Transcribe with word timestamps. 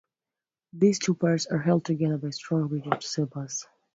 These 0.73 0.97
two 0.97 1.13
parts 1.13 1.45
are 1.45 1.59
held 1.61 1.85
together 1.85 2.17
by 2.17 2.31
strong, 2.31 2.69
rigid 2.69 3.03
steel 3.03 3.27
bars. 3.27 3.67